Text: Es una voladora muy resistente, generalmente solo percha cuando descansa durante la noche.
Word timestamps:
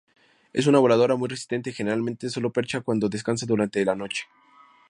Es 0.51 0.65
una 0.65 0.79
voladora 0.79 1.15
muy 1.15 1.29
resistente, 1.29 1.73
generalmente 1.73 2.31
solo 2.31 2.51
percha 2.51 2.81
cuando 2.81 3.07
descansa 3.07 3.45
durante 3.45 3.85
la 3.85 3.93
noche. 3.93 4.23